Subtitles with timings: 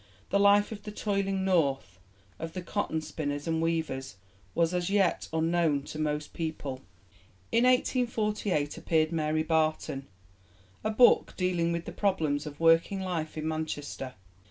[0.31, 1.99] The life of the toiling North,
[2.39, 4.15] of the cotton spinners and weavers
[4.55, 6.81] was as yet unknown to most people.
[7.51, 10.07] In 1848 appeared Mary Barton,
[10.83, 14.15] a book dealing with the problems of working life in Manchester.